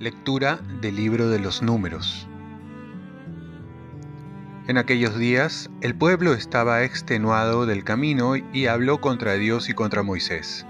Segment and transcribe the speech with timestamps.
[0.00, 2.28] Lectura del libro de los números.
[4.66, 10.02] En aquellos días el pueblo estaba extenuado del camino y habló contra Dios y contra
[10.02, 10.66] Moisés.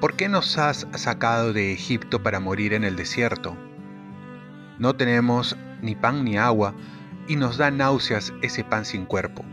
[0.00, 3.56] ¿Por qué nos has sacado de Egipto para morir en el desierto?
[4.78, 6.74] No tenemos ni pan ni agua,
[7.28, 9.44] y nos da náuseas ese pan sin cuerpo.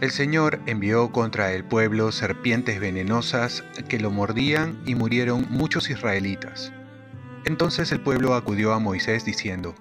[0.00, 6.72] El Señor envió contra el pueblo serpientes venenosas que lo mordían y murieron muchos israelitas.
[7.44, 9.74] Entonces el pueblo acudió a Moisés diciendo,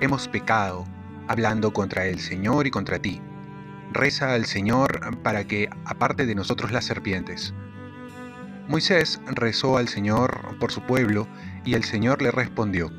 [0.00, 0.84] Hemos pecado,
[1.26, 3.20] hablando contra el Señor y contra ti.
[3.92, 7.54] Reza al Señor para que aparte de nosotros las serpientes.
[8.68, 11.26] Moisés rezó al Señor por su pueblo,
[11.64, 12.92] y el Señor le respondió,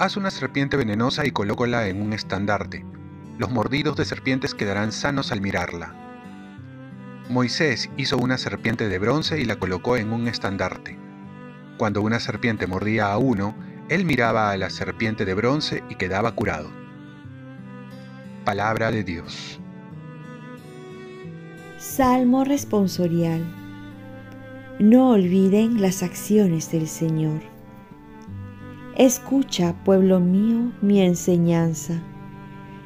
[0.00, 2.86] Haz una serpiente venenosa y colócala en un estandarte.
[3.36, 5.92] Los mordidos de serpientes quedarán sanos al mirarla.
[7.28, 10.96] Moisés hizo una serpiente de bronce y la colocó en un estandarte.
[11.78, 13.56] Cuando una serpiente mordía a uno,
[13.88, 16.70] él miraba a la serpiente de bronce y quedaba curado.
[18.44, 19.60] Palabra de Dios.
[21.76, 23.44] Salmo responsorial.
[24.78, 27.57] No olviden las acciones del Señor.
[28.98, 32.02] Escucha, pueblo mío, mi enseñanza.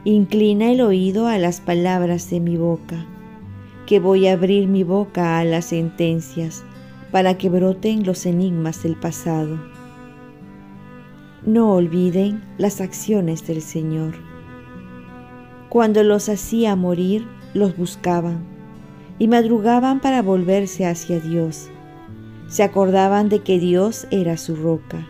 [0.05, 3.06] Inclina el oído a las palabras de mi boca,
[3.86, 6.64] que voy a abrir mi boca a las sentencias
[7.12, 9.58] para que broten los enigmas del pasado.
[11.46, 14.12] No olviden las acciones del Señor.
[15.70, 18.44] Cuando los hacía morir, los buscaban
[19.18, 21.70] y madrugaban para volverse hacia Dios.
[22.48, 25.06] Se acordaban de que Dios era su roca,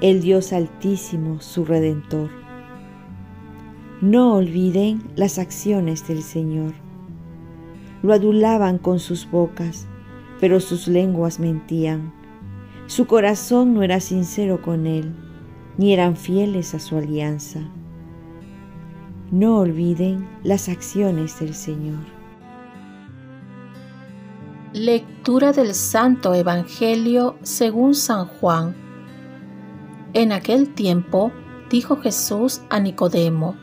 [0.00, 2.30] el Dios altísimo, su redentor.
[4.00, 6.72] No olviden las acciones del Señor.
[8.02, 9.86] Lo adulaban con sus bocas
[10.40, 12.12] pero sus lenguas mentían.
[12.86, 15.14] Su corazón no era sincero con él,
[15.76, 17.60] ni eran fieles a su alianza.
[19.30, 22.04] No olviden las acciones del Señor.
[24.72, 28.74] Lectura del Santo Evangelio según San Juan.
[30.12, 31.32] En aquel tiempo
[31.70, 33.56] dijo Jesús a Nicodemo,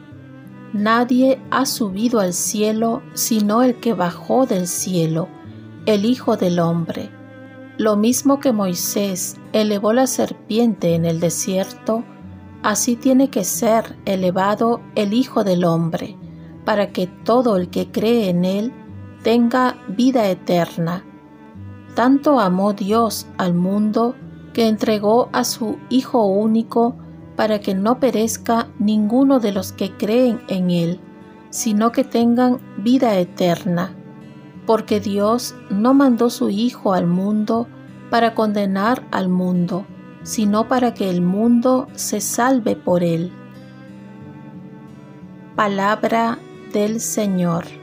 [0.73, 5.27] Nadie ha subido al cielo sino el que bajó del cielo
[5.87, 7.09] el Hijo del Hombre.
[7.77, 12.03] Lo mismo que Moisés elevó la serpiente en el desierto,
[12.61, 16.17] así tiene que ser elevado el Hijo del Hombre,
[16.65, 18.73] para que todo el que cree en él
[19.23, 21.05] tenga vida eterna.
[21.95, 24.15] Tanto amó Dios al mundo
[24.57, 26.95] que entregó a su Hijo único
[27.35, 30.99] para que no perezca ninguno de los que creen en él,
[31.51, 33.93] sino que tengan vida eterna
[34.65, 37.67] porque Dios no mandó su Hijo al mundo
[38.09, 39.85] para condenar al mundo,
[40.23, 43.31] sino para que el mundo se salve por él.
[45.55, 46.39] Palabra
[46.73, 47.76] del Señor.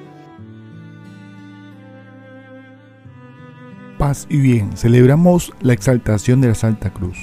[4.28, 7.16] Y bien, celebramos la exaltación de la Santa Cruz.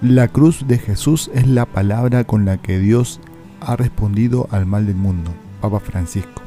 [0.00, 3.20] La cruz de Jesús es la palabra con la que Dios
[3.60, 6.40] ha respondido al mal del mundo, Papa Francisco.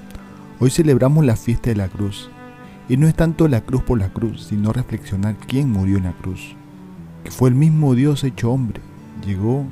[0.59, 2.31] Hoy celebramos la fiesta de la cruz,
[2.87, 6.13] y no es tanto la cruz por la cruz, sino reflexionar quién murió en la
[6.13, 6.55] cruz,
[7.23, 8.81] que fue el mismo Dios hecho hombre,
[9.23, 9.63] llegó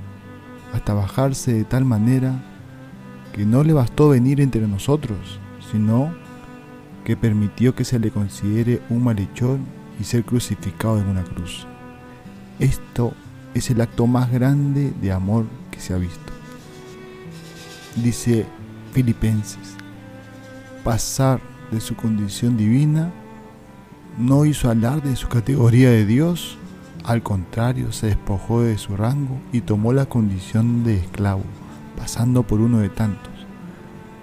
[0.71, 2.43] hasta bajarse de tal manera
[3.33, 5.39] que no le bastó venir entre nosotros,
[5.71, 6.13] sino
[7.07, 9.59] que permitió que se le considere un malhechor
[9.97, 11.65] y ser crucificado en una cruz.
[12.59, 13.13] Esto
[13.53, 16.33] es el acto más grande de amor que se ha visto.
[17.95, 18.45] Dice
[18.91, 19.77] Filipenses
[20.83, 21.39] pasar
[21.71, 23.09] de su condición divina,
[24.17, 26.57] no hizo alarde de su categoría de Dios,
[27.05, 31.43] al contrario, se despojó de su rango y tomó la condición de esclavo,
[31.95, 33.36] pasando por uno de tantos.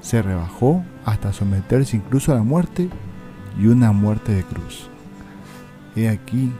[0.04, 2.90] Se rebajó hasta someterse incluso a la muerte
[3.58, 4.90] y una muerte de cruz.
[5.96, 6.52] He aquí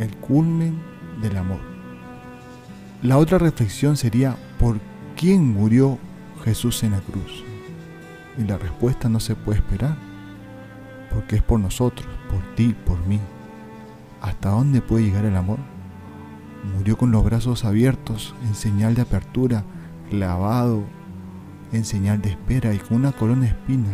[0.00, 0.76] el culmen
[1.22, 1.60] del amor.
[3.02, 4.80] La otra reflexión sería, ¿por
[5.16, 5.96] quién murió
[6.44, 7.44] Jesús en la cruz?
[8.36, 9.96] Y la respuesta no se puede esperar,
[11.12, 13.20] porque es por nosotros, por ti, por mí.
[14.20, 15.60] ¿Hasta dónde puede llegar el amor?
[16.76, 19.62] Murió con los brazos abiertos en señal de apertura,
[20.10, 20.82] clavado
[21.76, 23.90] en señal de espera y con una corona espina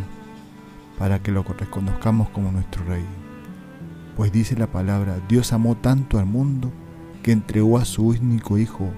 [0.97, 3.05] para que lo reconozcamos como nuestro Rey.
[4.15, 6.71] Pues dice la palabra, Dios amó tanto al mundo
[7.23, 8.89] que entregó a su único Hijo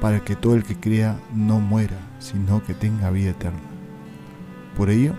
[0.00, 3.58] para que todo el que crea no muera, sino que tenga vida eterna.
[4.76, 5.14] Por ello,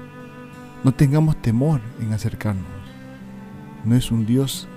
[0.83, 2.66] no tengamos temor en acercarnos.
[3.83, 4.68] No es un Dios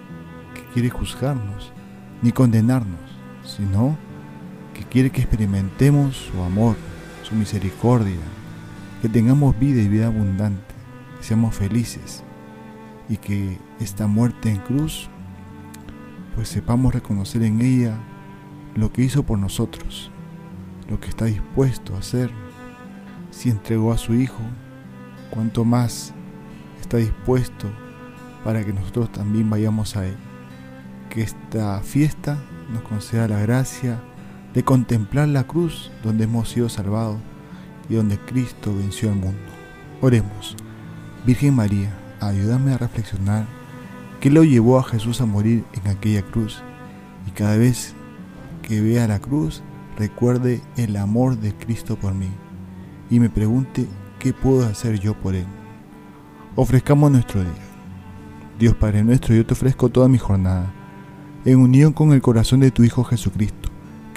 [0.55, 1.73] que quiere juzgarnos
[2.23, 2.99] ni condenarnos,
[3.45, 3.97] sino
[4.75, 6.77] que quiere que experimentemos su amor,
[7.31, 8.19] su misericordia,
[9.01, 10.75] que tengamos vida y vida abundante,
[11.19, 12.25] que seamos felices
[13.09, 15.09] y que esta muerte en cruz,
[16.35, 17.97] pues sepamos reconocer en ella
[18.75, 20.11] lo que hizo por nosotros,
[20.89, 22.31] lo que está dispuesto a hacer.
[23.31, 24.43] Si entregó a su Hijo,
[25.31, 26.13] cuanto más
[26.81, 27.69] está dispuesto
[28.45, 30.17] para que nosotros también vayamos a Él.
[31.11, 32.39] Que esta fiesta
[32.73, 34.01] nos conceda la gracia
[34.55, 37.19] de contemplar la cruz donde hemos sido salvados
[37.89, 39.39] y donde Cristo venció al mundo.
[40.01, 40.57] Oremos.
[41.27, 43.47] Virgen María, ayúdame a reflexionar
[44.21, 46.63] qué lo llevó a Jesús a morir en aquella cruz
[47.27, 47.95] y cada vez
[48.63, 49.63] que vea la cruz
[49.99, 52.31] recuerde el amor de Cristo por mí
[53.11, 53.87] y me pregunte
[54.19, 55.47] qué puedo hacer yo por Él.
[56.57, 57.53] Ofrezcamos nuestro día.
[58.59, 60.71] Dios Padre nuestro, yo te ofrezco toda mi jornada,
[61.47, 63.70] en unión con el corazón de tu Hijo Jesucristo,